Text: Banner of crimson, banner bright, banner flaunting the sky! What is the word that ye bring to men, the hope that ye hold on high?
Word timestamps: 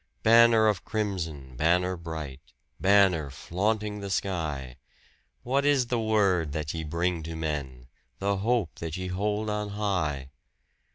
Banner 0.23 0.65
of 0.67 0.83
crimson, 0.83 1.55
banner 1.55 1.95
bright, 1.95 2.53
banner 2.79 3.29
flaunting 3.29 3.99
the 3.99 4.09
sky! 4.09 4.77
What 5.43 5.63
is 5.63 5.85
the 5.93 5.99
word 5.99 6.53
that 6.53 6.73
ye 6.73 6.83
bring 6.83 7.21
to 7.21 7.35
men, 7.35 7.85
the 8.17 8.37
hope 8.37 8.79
that 8.79 8.97
ye 8.97 9.09
hold 9.09 9.47
on 9.47 9.69
high? 9.69 10.31